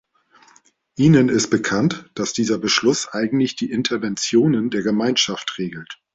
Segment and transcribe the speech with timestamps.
[0.95, 6.01] Ihnen ist bekannt, dass dieser Beschluss eigentlich die Interventionen der Gemeinschaft regelt.